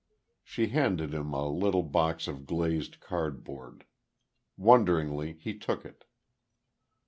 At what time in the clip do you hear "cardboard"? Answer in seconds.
3.01-3.85